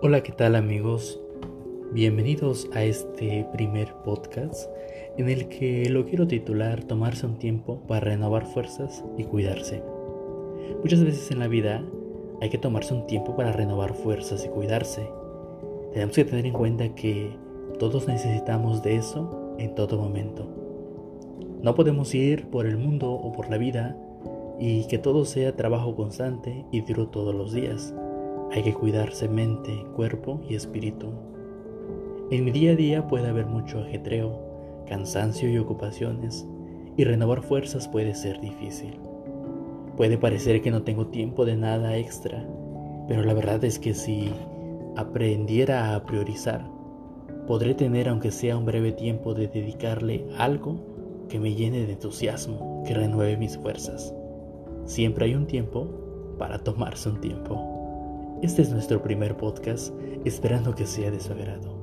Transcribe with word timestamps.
Hola, 0.00 0.22
¿qué 0.22 0.30
tal 0.30 0.54
amigos? 0.54 1.20
Bienvenidos 1.90 2.70
a 2.72 2.84
este 2.84 3.44
primer 3.52 3.92
podcast 4.04 4.70
en 5.16 5.28
el 5.28 5.48
que 5.48 5.90
lo 5.90 6.06
quiero 6.06 6.28
titular 6.28 6.84
Tomarse 6.84 7.26
un 7.26 7.40
tiempo 7.40 7.80
para 7.88 7.98
renovar 7.98 8.46
fuerzas 8.46 9.04
y 9.16 9.24
cuidarse. 9.24 9.82
Muchas 10.84 11.02
veces 11.02 11.32
en 11.32 11.40
la 11.40 11.48
vida 11.48 11.84
hay 12.40 12.48
que 12.48 12.58
tomarse 12.58 12.94
un 12.94 13.08
tiempo 13.08 13.34
para 13.34 13.50
renovar 13.50 13.92
fuerzas 13.92 14.44
y 14.44 14.48
cuidarse. 14.48 15.10
Tenemos 15.92 16.14
que 16.14 16.24
tener 16.24 16.46
en 16.46 16.52
cuenta 16.52 16.94
que 16.94 17.36
todos 17.80 18.06
necesitamos 18.06 18.84
de 18.84 18.94
eso 18.94 19.56
en 19.58 19.74
todo 19.74 19.98
momento. 19.98 20.46
No 21.60 21.74
podemos 21.74 22.14
ir 22.14 22.46
por 22.50 22.66
el 22.66 22.76
mundo 22.76 23.10
o 23.10 23.32
por 23.32 23.50
la 23.50 23.58
vida 23.58 23.96
y 24.60 24.86
que 24.86 24.98
todo 24.98 25.24
sea 25.24 25.56
trabajo 25.56 25.96
constante 25.96 26.64
y 26.70 26.82
duro 26.82 27.08
todos 27.08 27.34
los 27.34 27.52
días. 27.52 27.92
Hay 28.50 28.62
que 28.62 28.72
cuidarse 28.72 29.28
mente, 29.28 29.84
cuerpo 29.94 30.40
y 30.48 30.54
espíritu. 30.54 31.08
En 32.30 32.44
mi 32.44 32.50
día 32.50 32.72
a 32.72 32.76
día 32.76 33.06
puede 33.06 33.28
haber 33.28 33.46
mucho 33.46 33.80
ajetreo, 33.80 34.84
cansancio 34.86 35.50
y 35.50 35.58
ocupaciones, 35.58 36.46
y 36.96 37.04
renovar 37.04 37.42
fuerzas 37.42 37.86
puede 37.88 38.14
ser 38.14 38.40
difícil. 38.40 38.98
Puede 39.96 40.16
parecer 40.16 40.62
que 40.62 40.70
no 40.70 40.82
tengo 40.82 41.08
tiempo 41.08 41.44
de 41.44 41.56
nada 41.56 41.96
extra, 41.96 42.46
pero 43.06 43.22
la 43.22 43.34
verdad 43.34 43.62
es 43.64 43.78
que 43.78 43.94
si 43.94 44.32
aprendiera 44.96 45.94
a 45.94 46.04
priorizar, 46.04 46.68
podré 47.46 47.74
tener 47.74 48.08
aunque 48.08 48.30
sea 48.30 48.56
un 48.56 48.64
breve 48.64 48.92
tiempo 48.92 49.34
de 49.34 49.48
dedicarle 49.48 50.26
algo 50.38 51.26
que 51.28 51.38
me 51.38 51.54
llene 51.54 51.86
de 51.86 51.92
entusiasmo, 51.92 52.82
que 52.86 52.94
renueve 52.94 53.36
mis 53.36 53.58
fuerzas. 53.58 54.14
Siempre 54.86 55.26
hay 55.26 55.34
un 55.34 55.46
tiempo 55.46 55.86
para 56.38 56.58
tomarse 56.58 57.10
un 57.10 57.20
tiempo. 57.20 57.77
Este 58.40 58.62
es 58.62 58.70
nuestro 58.70 59.02
primer 59.02 59.36
podcast, 59.36 59.92
esperando 60.24 60.72
que 60.72 60.86
sea 60.86 61.10
de 61.10 61.18
su 61.18 61.32
agrado. 61.32 61.77